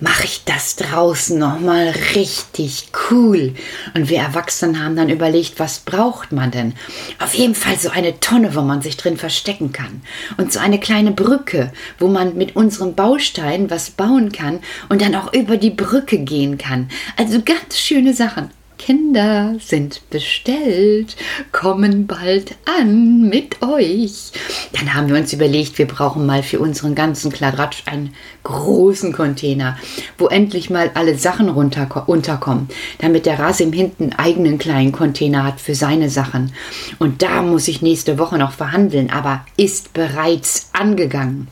mache 0.00 0.24
ich 0.24 0.42
das 0.44 0.76
draußen 0.76 1.38
nochmal 1.38 1.94
richtig 2.14 2.88
cool. 3.10 3.54
Und 3.94 4.08
wir 4.08 4.18
Erwachsenen 4.18 4.82
haben 4.82 4.96
dann 4.96 5.08
überlegt, 5.08 5.60
was 5.60 5.78
braucht 5.78 6.32
man 6.32 6.50
denn? 6.50 6.74
Auf 7.20 7.34
jeden 7.34 7.54
Fall 7.54 7.78
so 7.78 7.90
eine 7.90 8.18
Tonne, 8.20 8.54
wo 8.54 8.60
man 8.60 8.82
sich 8.82 8.96
drin 8.96 9.16
verstecken 9.16 9.72
kann. 9.72 10.02
Und 10.36 10.52
so 10.52 10.58
eine 10.58 10.80
kleine 10.80 11.12
Brücke, 11.12 11.72
wo 11.98 12.08
man 12.08 12.36
mit 12.36 12.56
unseren 12.56 12.94
Bausteinen 12.94 13.70
was 13.70 13.90
bauen 13.90 14.32
kann 14.32 14.58
und 14.88 15.00
dann 15.00 15.14
auch 15.14 15.32
über 15.32 15.56
die 15.56 15.70
Brücke 15.70 16.18
gehen 16.18 16.58
kann. 16.58 16.90
Also 17.16 17.40
ganz 17.40 17.78
schöne 17.78 18.14
Sachen. 18.14 18.50
Kinder 18.78 19.56
sind 19.60 20.02
bestellt, 20.10 21.16
kommen 21.52 22.06
bald 22.06 22.56
an 22.78 23.28
mit 23.28 23.62
euch. 23.62 24.32
Dann 24.72 24.94
haben 24.94 25.08
wir 25.08 25.16
uns 25.16 25.32
überlegt, 25.32 25.78
wir 25.78 25.86
brauchen 25.86 26.26
mal 26.26 26.42
für 26.42 26.58
unseren 26.58 26.94
ganzen 26.94 27.32
Kladratsch 27.32 27.82
einen 27.86 28.14
großen 28.42 29.12
Container, 29.12 29.78
wo 30.18 30.26
endlich 30.26 30.70
mal 30.70 30.90
alle 30.94 31.16
Sachen 31.16 31.48
runter, 31.48 32.04
unterkommen, 32.06 32.68
damit 32.98 33.26
der 33.26 33.38
Rasim 33.38 33.72
hinten 33.72 34.04
einen 34.04 34.18
eigenen 34.18 34.58
kleinen 34.58 34.92
Container 34.92 35.44
hat 35.44 35.60
für 35.60 35.74
seine 35.74 36.10
Sachen. 36.10 36.52
Und 36.98 37.22
da 37.22 37.42
muss 37.42 37.68
ich 37.68 37.82
nächste 37.82 38.18
Woche 38.18 38.38
noch 38.38 38.52
verhandeln, 38.52 39.10
aber 39.10 39.44
ist 39.56 39.92
bereits 39.92 40.70
angegangen. 40.72 41.48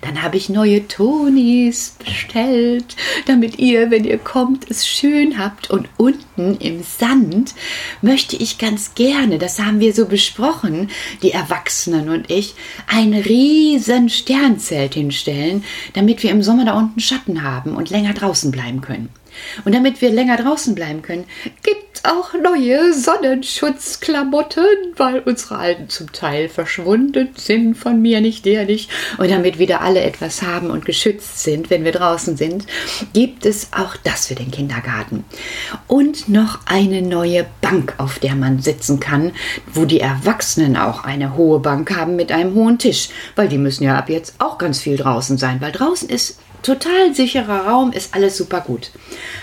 Dann 0.00 0.22
habe 0.22 0.36
ich 0.36 0.48
neue 0.48 0.86
Tonis 0.88 1.96
bestellt, 2.04 2.96
damit 3.26 3.58
ihr, 3.58 3.90
wenn 3.90 4.04
ihr 4.04 4.18
kommt, 4.18 4.70
es 4.70 4.86
schön 4.86 5.38
habt. 5.38 5.70
Und 5.70 5.88
unten 5.96 6.56
im 6.58 6.82
Sand 6.82 7.54
möchte 8.02 8.36
ich 8.36 8.58
ganz 8.58 8.94
gerne, 8.94 9.38
das 9.38 9.58
haben 9.58 9.80
wir 9.80 9.94
so 9.94 10.06
besprochen, 10.06 10.90
die 11.22 11.32
Erwachsenen 11.32 12.08
und 12.08 12.30
ich, 12.30 12.54
ein 12.86 13.14
riesen 13.14 14.08
Sternzelt 14.08 14.94
hinstellen, 14.94 15.64
damit 15.94 16.22
wir 16.22 16.30
im 16.30 16.42
Sommer 16.42 16.64
da 16.64 16.74
unten 16.78 17.00
Schatten 17.00 17.42
haben 17.42 17.76
und 17.76 17.90
länger 17.90 18.14
draußen 18.14 18.50
bleiben 18.50 18.80
können. 18.80 19.08
Und 19.64 19.74
damit 19.74 20.00
wir 20.00 20.10
länger 20.10 20.36
draußen 20.36 20.74
bleiben 20.74 21.02
können, 21.02 21.24
gibt 21.62 21.86
auch 22.04 22.34
neue 22.34 22.92
Sonnenschutzklamotten, 22.92 24.64
weil 24.96 25.20
unsere 25.20 25.58
alten 25.58 25.88
zum 25.88 26.12
Teil 26.12 26.48
verschwunden 26.48 27.30
sind, 27.36 27.74
von 27.74 28.00
mir 28.00 28.20
nicht, 28.20 28.44
der 28.44 28.64
nicht. 28.64 28.90
Und 29.18 29.30
damit 29.30 29.58
wieder 29.58 29.80
alle 29.80 30.02
etwas 30.02 30.42
haben 30.42 30.70
und 30.70 30.84
geschützt 30.84 31.42
sind, 31.42 31.70
wenn 31.70 31.84
wir 31.84 31.92
draußen 31.92 32.36
sind, 32.36 32.66
gibt 33.12 33.46
es 33.46 33.72
auch 33.72 33.96
das 33.96 34.26
für 34.26 34.34
den 34.34 34.50
Kindergarten. 34.50 35.24
Und 35.86 36.28
noch 36.28 36.60
eine 36.66 37.02
neue 37.02 37.46
Bank, 37.60 37.94
auf 37.98 38.18
der 38.18 38.34
man 38.34 38.60
sitzen 38.60 39.00
kann, 39.00 39.32
wo 39.72 39.84
die 39.84 40.00
Erwachsenen 40.00 40.76
auch 40.76 41.04
eine 41.04 41.36
hohe 41.36 41.60
Bank 41.60 41.96
haben 41.96 42.16
mit 42.16 42.32
einem 42.32 42.54
hohen 42.54 42.78
Tisch, 42.78 43.08
weil 43.34 43.48
die 43.48 43.58
müssen 43.58 43.84
ja 43.84 43.98
ab 43.98 44.08
jetzt 44.08 44.34
auch 44.38 44.58
ganz 44.58 44.80
viel 44.80 44.96
draußen 44.96 45.38
sein, 45.38 45.60
weil 45.60 45.72
draußen 45.72 46.08
ist 46.08 46.38
total 46.66 47.14
sicherer 47.14 47.66
Raum, 47.66 47.92
ist 47.92 48.14
alles 48.14 48.36
super 48.36 48.60
gut. 48.60 48.90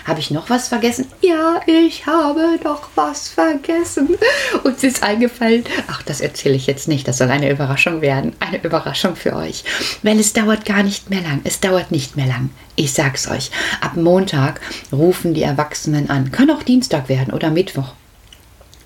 Habe 0.04 0.20
ich 0.20 0.30
noch 0.30 0.50
was 0.50 0.68
vergessen? 0.68 1.06
Ja, 1.22 1.60
ich 1.66 2.06
habe 2.06 2.58
noch 2.62 2.88
was 2.94 3.28
vergessen. 3.28 4.16
Uns 4.62 4.84
ist 4.84 5.02
eingefallen, 5.02 5.64
ach, 5.88 6.02
das 6.02 6.20
erzähle 6.20 6.54
ich 6.54 6.66
jetzt 6.66 6.86
nicht, 6.86 7.08
das 7.08 7.18
soll 7.18 7.30
eine 7.30 7.50
Überraschung 7.50 8.00
werden. 8.02 8.36
Eine 8.40 8.62
Überraschung 8.62 9.16
für 9.16 9.34
euch. 9.34 9.64
Weil 10.02 10.20
es 10.20 10.32
dauert 10.34 10.64
gar 10.64 10.82
nicht 10.82 11.10
mehr 11.10 11.22
lang. 11.22 11.40
Es 11.44 11.60
dauert 11.60 11.90
nicht 11.90 12.16
mehr 12.16 12.26
lang. 12.26 12.50
Ich 12.76 12.92
sag's 12.92 13.28
euch. 13.28 13.50
Ab 13.80 13.96
Montag 13.96 14.60
rufen 14.92 15.32
die 15.32 15.42
Erwachsenen 15.42 16.10
an. 16.10 16.30
Kann 16.30 16.50
auch 16.50 16.62
Dienstag 16.62 17.08
werden 17.08 17.32
oder 17.32 17.50
Mittwoch. 17.50 17.94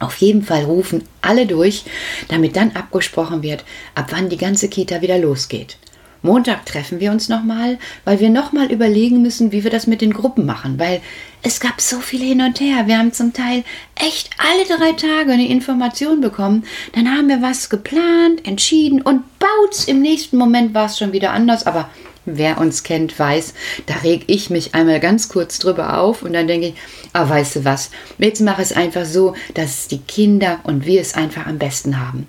Auf 0.00 0.16
jeden 0.18 0.42
Fall 0.42 0.62
rufen 0.64 1.02
alle 1.22 1.46
durch, 1.46 1.84
damit 2.28 2.54
dann 2.54 2.72
abgesprochen 2.76 3.42
wird, 3.42 3.64
ab 3.96 4.08
wann 4.10 4.28
die 4.28 4.36
ganze 4.36 4.68
Kita 4.68 5.02
wieder 5.02 5.18
losgeht. 5.18 5.76
Montag 6.22 6.66
treffen 6.66 7.00
wir 7.00 7.12
uns 7.12 7.28
nochmal, 7.28 7.78
weil 8.04 8.18
wir 8.20 8.30
nochmal 8.30 8.72
überlegen 8.72 9.22
müssen, 9.22 9.52
wie 9.52 9.62
wir 9.62 9.70
das 9.70 9.86
mit 9.86 10.00
den 10.00 10.12
Gruppen 10.12 10.46
machen, 10.46 10.78
weil 10.78 11.00
es 11.42 11.60
gab 11.60 11.80
so 11.80 12.00
viel 12.00 12.20
hin 12.20 12.40
und 12.40 12.58
her. 12.60 12.86
Wir 12.86 12.98
haben 12.98 13.12
zum 13.12 13.32
Teil 13.32 13.62
echt 13.94 14.30
alle 14.38 14.78
drei 14.78 14.92
Tage 14.92 15.32
eine 15.32 15.48
Information 15.48 16.20
bekommen. 16.20 16.64
Dann 16.92 17.08
haben 17.08 17.28
wir 17.28 17.40
was 17.40 17.70
geplant, 17.70 18.46
entschieden 18.46 19.00
und 19.00 19.22
baut's. 19.38 19.84
Im 19.84 20.02
nächsten 20.02 20.36
Moment 20.36 20.74
war 20.74 20.86
es 20.86 20.98
schon 20.98 21.12
wieder 21.12 21.32
anders, 21.32 21.66
aber 21.66 21.88
wer 22.36 22.58
uns 22.58 22.82
kennt, 22.82 23.16
weiß, 23.18 23.54
da 23.86 23.94
reg 23.96 24.24
ich 24.26 24.50
mich 24.50 24.74
einmal 24.74 25.00
ganz 25.00 25.28
kurz 25.28 25.58
drüber 25.58 25.98
auf 25.98 26.22
und 26.22 26.32
dann 26.32 26.48
denke 26.48 26.68
ich, 26.68 26.74
ah, 27.12 27.28
weißt 27.28 27.56
du 27.56 27.64
was, 27.64 27.90
jetzt 28.18 28.40
mach 28.40 28.58
es 28.58 28.72
einfach 28.72 29.04
so, 29.04 29.34
dass 29.54 29.88
die 29.88 29.98
Kinder 29.98 30.60
und 30.64 30.84
wir 30.84 31.00
es 31.00 31.14
einfach 31.14 31.46
am 31.46 31.58
besten 31.58 32.00
haben. 32.00 32.28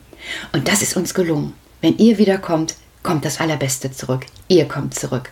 Und 0.53 0.67
das 0.67 0.81
ist 0.81 0.96
uns 0.96 1.13
gelungen. 1.13 1.53
Wenn 1.81 1.98
ihr 1.98 2.17
wiederkommt, 2.17 2.75
kommt 3.03 3.25
das 3.25 3.39
Allerbeste 3.39 3.91
zurück. 3.91 4.25
Ihr 4.48 4.68
kommt 4.68 4.94
zurück. 4.94 5.32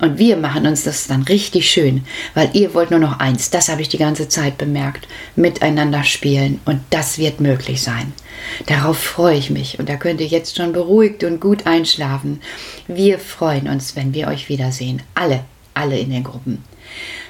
Und 0.00 0.18
wir 0.18 0.36
machen 0.36 0.66
uns 0.66 0.84
das 0.84 1.06
dann 1.06 1.22
richtig 1.22 1.70
schön, 1.70 2.04
weil 2.34 2.50
ihr 2.52 2.74
wollt 2.74 2.90
nur 2.90 3.00
noch 3.00 3.18
eins, 3.18 3.50
das 3.50 3.68
habe 3.68 3.82
ich 3.82 3.88
die 3.88 3.98
ganze 3.98 4.28
Zeit 4.28 4.58
bemerkt, 4.58 5.08
miteinander 5.34 6.04
spielen 6.04 6.60
und 6.64 6.80
das 6.90 7.18
wird 7.18 7.40
möglich 7.40 7.82
sein. 7.82 8.12
Darauf 8.66 8.98
freue 8.98 9.36
ich 9.36 9.50
mich 9.50 9.78
und 9.78 9.88
da 9.88 9.96
könnt 9.96 10.20
ihr 10.20 10.26
jetzt 10.26 10.56
schon 10.56 10.72
beruhigt 10.72 11.24
und 11.24 11.40
gut 11.40 11.66
einschlafen. 11.66 12.40
Wir 12.86 13.18
freuen 13.18 13.68
uns, 13.68 13.96
wenn 13.96 14.14
wir 14.14 14.28
euch 14.28 14.48
wiedersehen. 14.48 15.02
Alle, 15.14 15.44
alle 15.74 15.98
in 15.98 16.10
den 16.10 16.24
Gruppen. 16.24 16.62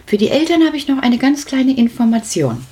Für 0.07 0.19
die 0.19 0.31
Eltern 0.31 0.65
habe 0.67 0.77
ich 0.77 0.89
noch 0.89 1.03
eine 1.03 1.19
ganz 1.19 1.45
kleine 1.45 1.77
Information 1.77 2.65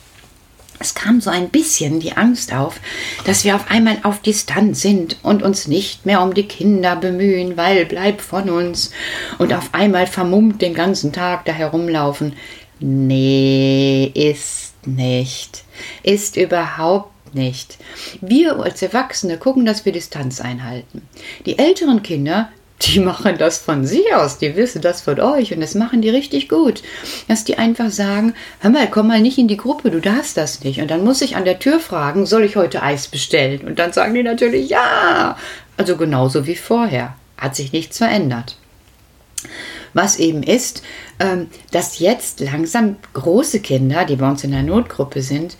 es 0.78 0.95
kam 0.95 1.21
so 1.21 1.30
ein 1.30 1.49
bisschen 1.49 2.00
die 2.00 2.12
Angst 2.12 2.52
auf, 2.52 2.80
dass 3.25 3.45
wir 3.45 3.56
auf 3.56 3.71
einmal 3.71 3.99
auf 4.02 4.21
Distanz 4.21 4.83
sind 4.83 5.16
und 5.23 5.42
uns 5.42 5.68
nicht 5.68 6.06
mehr 6.06 6.23
um 6.23 6.35
die 6.35 6.47
Kinder 6.47 6.97
bemühen, 6.97 7.56
weil 7.56 7.87
bleib 7.87 8.21
von 8.21 8.50
uns 8.50 8.90
und 9.38 9.52
auf 9.52 9.71
einmal 9.73 10.06
vermummt 10.06 10.61
den 10.61 10.75
ganzen 10.75 11.12
Tag 11.12 11.45
da 11.45 11.52
herumlaufen. 11.52 12.35
Nee, 12.78 14.11
ist 14.14 14.75
nicht. 14.87 15.64
Ist 16.02 16.37
überhaupt 16.37 17.35
nicht. 17.35 17.78
Wir 18.21 18.59
als 18.59 18.83
Erwachsene 18.83 19.38
gucken, 19.38 19.64
dass 19.64 19.85
wir 19.85 19.92
Distanz 19.92 20.40
einhalten. 20.40 21.09
Die 21.47 21.59
älteren 21.59 22.02
Kinder, 22.02 22.50
die 22.83 23.00
machen 23.00 23.38
das 23.38 23.59
von 23.59 23.87
sich 23.87 24.14
aus, 24.14 24.38
die 24.38 24.54
wissen 24.54 24.83
das 24.83 25.00
von 25.00 25.18
euch 25.21 25.52
und 25.54 25.61
das 25.61 25.75
machen 25.75 26.02
die 26.02 26.11
richtig 26.11 26.49
gut. 26.49 26.83
Dass 27.26 27.45
die 27.45 27.59
einfach 27.59 27.90
sagen, 27.90 28.35
hör 28.61 28.71
mal, 28.71 28.88
komm 28.90 29.09
mal 29.09 29.21
nicht 29.21 29.38
in 29.38 29.49
die 29.49 29.56
Gruppe, 29.56 29.90
du 29.90 30.00
darfst 30.00 30.37
das 30.37 30.62
nicht. 30.62 30.80
Und 30.80 30.90
dann 30.90 31.04
muss 31.04 31.23
ich 31.23 31.37
an 31.37 31.45
der 31.45 31.59
Tür 31.59 31.80
fragen, 31.80 32.26
soll 32.26 32.45
ich 32.45 32.56
heute 32.56 32.83
Eis 32.83 33.09
bestellen? 33.09 33.66
Und 33.66 33.78
dann 33.78 33.92
sagen 33.92 34.14
die 34.14 34.23
natürlich 34.23 34.68
ja. 34.68 35.37
Also 35.76 35.97
genauso 35.97 36.47
wie 36.47 36.56
vorher. 36.56 37.14
Hat 37.38 37.54
sich 37.54 37.73
nichts 37.73 37.99
verändert. 37.99 38.56
Was 39.92 40.18
eben 40.18 40.42
ist, 40.42 40.83
ähm, 41.21 41.49
dass 41.71 41.99
jetzt 41.99 42.40
langsam 42.40 42.97
große 43.12 43.61
Kinder, 43.61 44.04
die 44.04 44.16
bei 44.16 44.28
uns 44.28 44.45
in 44.45 44.50
der 44.50 44.62
Notgruppe 44.62 45.23
sind, 45.23 45.56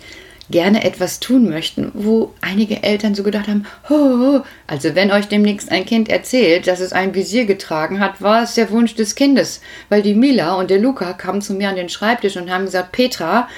gerne 0.49 0.83
etwas 0.83 1.19
tun 1.19 1.49
möchten, 1.49 1.91
wo 1.93 2.33
einige 2.41 2.83
Eltern 2.83 3.15
so 3.15 3.23
gedacht 3.23 3.47
haben, 3.47 3.65
oh, 3.89 4.41
also 4.65 4.95
wenn 4.95 5.11
euch 5.11 5.27
demnächst 5.27 5.71
ein 5.71 5.85
Kind 5.85 6.09
erzählt, 6.09 6.67
dass 6.67 6.79
es 6.79 6.93
ein 6.93 7.13
Visier 7.13 7.45
getragen 7.45 7.99
hat, 7.99 8.21
war 8.21 8.43
es 8.43 8.55
der 8.55 8.69
Wunsch 8.71 8.95
des 8.95 9.15
Kindes, 9.15 9.61
weil 9.89 10.01
die 10.01 10.15
Mila 10.15 10.55
und 10.55 10.69
der 10.69 10.79
Luca 10.79 11.13
kamen 11.13 11.41
zu 11.41 11.53
mir 11.53 11.69
an 11.69 11.75
den 11.75 11.89
Schreibtisch 11.89 12.37
und 12.37 12.49
haben 12.49 12.65
gesagt, 12.65 12.91
Petra, 12.91 13.49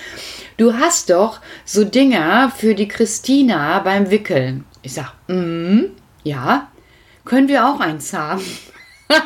du 0.58 0.74
hast 0.74 1.10
doch 1.10 1.42
so 1.66 1.84
Dinger 1.84 2.52
für 2.56 2.76
die 2.76 2.88
Christina 2.88 3.80
beim 3.80 4.10
Wickeln. 4.10 4.66
Ich 4.82 4.94
sag, 4.94 5.14
mm, 5.28 5.86
ja, 6.24 6.70
können 7.26 7.48
wir 7.48 7.68
auch 7.68 7.80
eins 7.80 8.14
haben. 8.14 8.44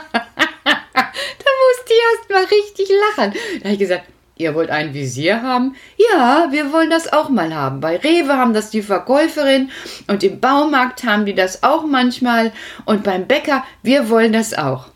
die 1.93 1.93
erst 2.11 2.29
mal 2.29 2.45
richtig 2.45 2.89
lachen. 2.89 3.33
Da 3.59 3.65
habe 3.65 3.73
ich 3.73 3.79
gesagt, 3.79 4.05
Ihr 4.35 4.55
wollt 4.55 4.71
ein 4.71 4.93
Visier 4.93 5.43
haben? 5.43 5.75
Ja, 5.97 6.47
wir 6.49 6.73
wollen 6.73 6.89
das 6.89 7.11
auch 7.11 7.29
mal 7.29 7.53
haben. 7.53 7.81
Bei 7.81 7.97
Rewe 7.97 8.33
haben 8.35 8.53
das 8.53 8.71
die 8.71 8.81
Verkäuferin 8.81 9.69
und 10.07 10.23
im 10.23 10.39
Baumarkt 10.39 11.03
haben 11.03 11.25
die 11.25 11.35
das 11.35 11.61
auch 11.61 11.85
manchmal 11.85 12.51
und 12.85 13.03
beim 13.03 13.27
Bäcker, 13.27 13.63
wir 13.83 14.09
wollen 14.09 14.33
das 14.33 14.53
auch. 14.55 14.92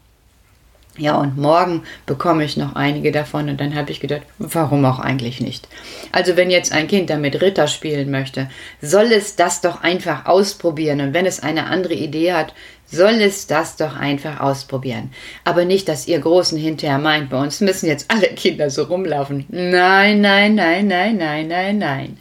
Ja, 0.97 1.15
und 1.15 1.37
morgen 1.37 1.83
bekomme 2.07 2.43
ich 2.43 2.57
noch 2.57 2.75
einige 2.75 3.11
davon 3.11 3.49
und 3.49 3.61
dann 3.61 3.75
habe 3.75 3.91
ich 3.91 3.99
gedacht, 3.99 4.23
warum 4.39 4.83
auch 4.83 4.99
eigentlich 4.99 5.39
nicht? 5.39 5.67
Also 6.11 6.35
wenn 6.35 6.49
jetzt 6.49 6.71
ein 6.71 6.87
Kind 6.87 7.09
damit 7.11 7.39
Ritter 7.39 7.67
spielen 7.67 8.09
möchte, 8.09 8.49
soll 8.81 9.11
es 9.11 9.35
das 9.35 9.61
doch 9.61 9.81
einfach 9.83 10.25
ausprobieren 10.25 11.01
und 11.01 11.13
wenn 11.13 11.27
es 11.27 11.39
eine 11.39 11.67
andere 11.67 11.93
Idee 11.93 12.33
hat, 12.33 12.53
soll 12.89 13.21
es 13.21 13.47
das 13.47 13.75
doch 13.75 13.95
einfach 13.95 14.39
ausprobieren. 14.39 15.11
Aber 15.43 15.65
nicht, 15.65 15.87
dass 15.89 16.07
ihr 16.07 16.19
Großen 16.19 16.57
hinterher 16.57 16.97
meint, 16.97 17.29
bei 17.29 17.39
uns 17.39 17.61
müssen 17.61 17.87
jetzt 17.87 18.09
alle 18.09 18.27
Kinder 18.29 18.69
so 18.69 18.83
rumlaufen. 18.83 19.45
Nein, 19.49 20.21
nein, 20.21 20.55
nein, 20.55 20.87
nein, 20.87 21.17
nein, 21.17 21.47
nein, 21.47 21.77
nein. 21.77 22.17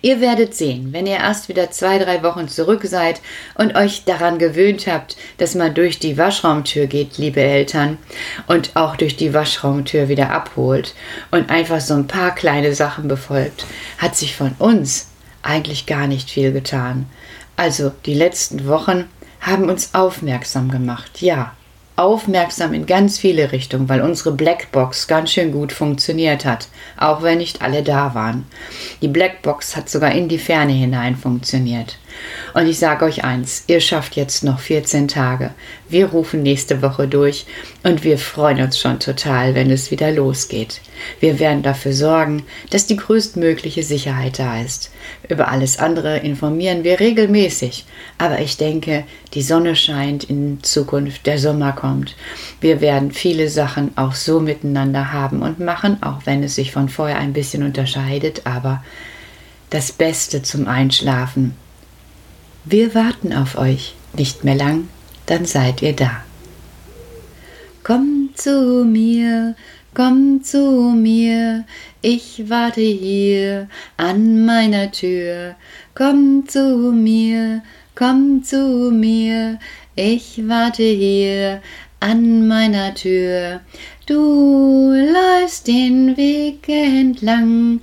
Ihr 0.00 0.20
werdet 0.20 0.54
sehen, 0.54 0.92
wenn 0.92 1.06
ihr 1.06 1.16
erst 1.16 1.48
wieder 1.48 1.70
zwei, 1.70 1.98
drei 1.98 2.22
Wochen 2.22 2.48
zurück 2.48 2.82
seid 2.84 3.20
und 3.54 3.74
euch 3.74 4.04
daran 4.04 4.38
gewöhnt 4.38 4.86
habt, 4.86 5.16
dass 5.38 5.54
man 5.54 5.74
durch 5.74 5.98
die 5.98 6.16
Waschraumtür 6.16 6.86
geht, 6.86 7.18
liebe 7.18 7.40
Eltern, 7.40 7.98
und 8.46 8.76
auch 8.76 8.96
durch 8.96 9.16
die 9.16 9.34
Waschraumtür 9.34 10.08
wieder 10.08 10.30
abholt 10.30 10.94
und 11.30 11.50
einfach 11.50 11.80
so 11.80 11.94
ein 11.94 12.06
paar 12.06 12.34
kleine 12.34 12.74
Sachen 12.74 13.08
befolgt, 13.08 13.66
hat 13.98 14.16
sich 14.16 14.36
von 14.36 14.52
uns 14.58 15.08
eigentlich 15.42 15.86
gar 15.86 16.06
nicht 16.06 16.30
viel 16.30 16.52
getan. 16.52 17.06
Also 17.56 17.92
die 18.06 18.14
letzten 18.14 18.66
Wochen 18.66 19.04
haben 19.40 19.68
uns 19.68 19.94
aufmerksam 19.94 20.70
gemacht, 20.70 21.20
ja, 21.20 21.56
aufmerksam 21.98 22.74
in 22.74 22.86
ganz 22.86 23.18
viele 23.18 23.52
Richtungen, 23.52 23.88
weil 23.88 24.00
unsere 24.00 24.32
Blackbox 24.32 25.08
ganz 25.08 25.32
schön 25.32 25.52
gut 25.52 25.72
funktioniert 25.72 26.44
hat, 26.44 26.68
auch 26.96 27.22
wenn 27.22 27.38
nicht 27.38 27.60
alle 27.60 27.82
da 27.82 28.14
waren. 28.14 28.46
Die 29.02 29.08
Blackbox 29.08 29.76
hat 29.76 29.88
sogar 29.88 30.12
in 30.12 30.28
die 30.28 30.38
Ferne 30.38 30.72
hinein 30.72 31.16
funktioniert. 31.16 31.98
Und 32.54 32.66
ich 32.66 32.78
sage 32.78 33.04
euch 33.04 33.24
eins, 33.24 33.64
ihr 33.66 33.80
schafft 33.80 34.16
jetzt 34.16 34.42
noch 34.42 34.60
14 34.60 35.08
Tage. 35.08 35.50
Wir 35.88 36.06
rufen 36.06 36.42
nächste 36.42 36.82
Woche 36.82 37.06
durch 37.08 37.46
und 37.82 38.04
wir 38.04 38.18
freuen 38.18 38.60
uns 38.60 38.78
schon 38.78 38.98
total, 39.00 39.54
wenn 39.54 39.70
es 39.70 39.90
wieder 39.90 40.10
losgeht. 40.12 40.80
Wir 41.20 41.38
werden 41.38 41.62
dafür 41.62 41.92
sorgen, 41.92 42.44
dass 42.70 42.86
die 42.86 42.96
größtmögliche 42.96 43.82
Sicherheit 43.82 44.38
da 44.38 44.60
ist. 44.60 44.90
Über 45.28 45.48
alles 45.48 45.78
andere 45.78 46.18
informieren 46.18 46.84
wir 46.84 47.00
regelmäßig. 47.00 47.84
Aber 48.18 48.40
ich 48.40 48.56
denke, 48.56 49.04
die 49.34 49.42
Sonne 49.42 49.76
scheint 49.76 50.24
in 50.24 50.62
Zukunft, 50.62 51.26
der 51.26 51.38
Sommer 51.38 51.72
kommt. 51.72 52.16
Wir 52.60 52.80
werden 52.80 53.12
viele 53.12 53.48
Sachen 53.48 53.96
auch 53.96 54.14
so 54.14 54.40
miteinander 54.40 55.12
haben 55.12 55.42
und 55.42 55.60
machen, 55.60 56.02
auch 56.02 56.22
wenn 56.24 56.42
es 56.42 56.54
sich 56.54 56.72
von 56.72 56.88
vorher 56.88 57.18
ein 57.18 57.32
bisschen 57.32 57.62
unterscheidet, 57.62 58.42
aber 58.44 58.82
das 59.70 59.92
Beste 59.92 60.42
zum 60.42 60.66
Einschlafen 60.66 61.54
wir 62.64 62.94
warten 62.94 63.32
auf 63.32 63.56
euch, 63.56 63.94
nicht 64.16 64.44
mehr 64.44 64.54
lang, 64.54 64.88
dann 65.26 65.44
seid 65.44 65.82
ihr 65.82 65.94
da. 65.94 66.22
Komm 67.82 68.30
zu 68.34 68.84
mir, 68.84 69.54
komm 69.94 70.42
zu 70.42 70.92
mir, 70.94 71.64
ich 72.02 72.44
warte 72.48 72.80
hier 72.80 73.68
an 73.96 74.44
meiner 74.44 74.92
Tür. 74.92 75.54
Komm 75.94 76.44
zu 76.46 76.92
mir, 76.92 77.62
komm 77.94 78.44
zu 78.44 78.90
mir, 78.92 79.58
ich 79.96 80.42
warte 80.46 80.82
hier 80.82 81.62
an 82.00 82.46
meiner 82.46 82.94
Tür. 82.94 83.60
Du 84.06 84.92
läufst 84.92 85.66
den 85.66 86.16
Weg 86.16 86.68
entlang, 86.68 87.80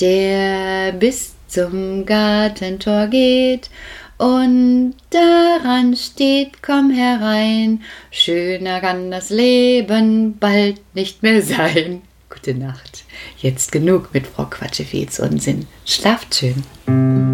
der 0.00 0.92
bis 0.92 1.34
zum 1.48 2.04
Gartentor 2.04 3.06
geht 3.06 3.70
und 4.18 4.94
daran 5.10 5.96
steht, 5.96 6.62
komm 6.62 6.90
herein, 6.90 7.82
schöner 8.10 8.80
kann 8.80 9.10
das 9.10 9.30
Leben 9.30 10.38
bald 10.38 10.80
nicht 10.94 11.22
mehr 11.22 11.42
sein. 11.42 12.02
Gute 12.28 12.54
Nacht. 12.54 13.04
Jetzt 13.38 13.72
genug 13.72 14.12
mit 14.12 14.26
Frau 14.26 14.44
Quatschewitz 14.44 15.18
Unsinn. 15.18 15.66
Schlaft 15.84 16.34
schön. 16.34 17.33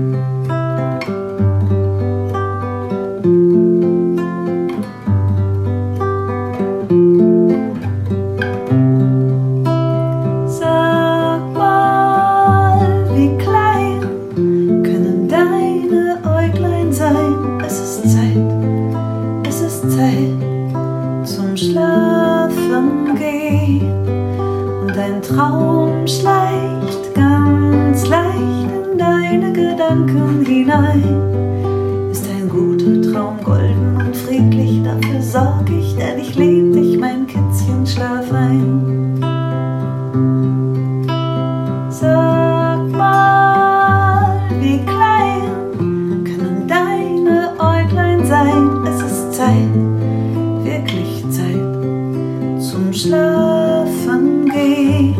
Wirklich 50.64 51.24
Zeit 51.30 52.60
zum 52.60 52.92
Schlafen 52.92 54.46
gehen. 54.46 55.16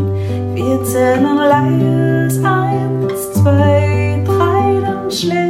Wir 0.55 0.85
zählen 0.85 1.37
leis 1.37 2.39
eins, 2.45 3.33
zwei, 3.33 4.23
drei, 4.25 4.81
dann 4.81 5.11
schläfst 5.11 5.50